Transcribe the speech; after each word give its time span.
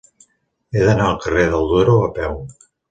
He 0.77 0.81
d'anar 0.87 1.11
al 1.11 1.21
carrer 1.27 1.47
del 1.53 1.71
Duero 1.75 2.03
a 2.09 2.13
peu. 2.19 2.39